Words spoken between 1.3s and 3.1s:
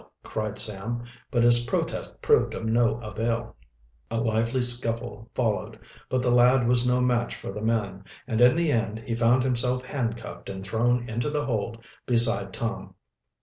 his protest proved of no